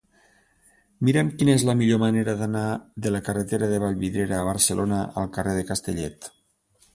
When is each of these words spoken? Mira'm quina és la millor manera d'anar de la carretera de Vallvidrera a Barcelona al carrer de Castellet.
Mira'm 1.09 1.27
quina 1.41 1.53
és 1.57 1.65
la 1.69 1.75
millor 1.81 2.01
manera 2.03 2.35
d'anar 2.39 2.63
de 3.07 3.11
la 3.17 3.21
carretera 3.27 3.69
de 3.75 3.83
Vallvidrera 3.85 4.37
a 4.41 4.49
Barcelona 4.49 5.05
al 5.23 5.31
carrer 5.37 5.55
de 5.61 5.69
Castellet. 5.71 6.31